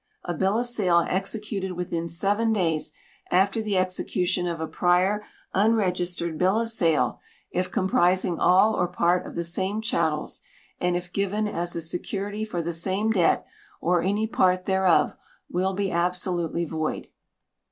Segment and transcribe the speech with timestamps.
[0.23, 2.91] A bill of sale executed within seven days
[3.29, 7.19] after the execution of a prior unregistered bill of sale,
[7.51, 10.41] if comprising all or part of the same chattels,
[10.79, 13.45] and if given as a security for the same debt
[13.79, 15.15] or any part thereof,
[15.51, 17.07] will be absolutely void.